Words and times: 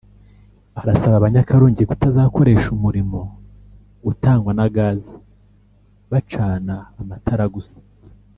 arasaba 0.81 1.15
Abanya-Karongi 1.17 1.83
kutazakoresha 1.89 2.67
umurirmo 2.71 3.21
utangwa 4.11 4.51
na 4.57 4.67
gaz 4.75 5.01
bacana 6.11 6.75
amatara 7.01 7.45
gusa 7.55 7.77